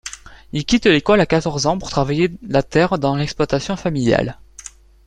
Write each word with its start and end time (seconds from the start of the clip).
Il 0.51 0.65
quitte 0.65 0.87
l’école 0.87 1.19
à 1.21 1.27
quatorze 1.27 1.67
ans 1.67 1.77
pour 1.77 1.91
travailler 1.91 2.29
la 2.41 2.63
terre 2.63 2.97
dans 2.97 3.15
l’exploitation 3.15 3.75
familiale. 3.75 4.39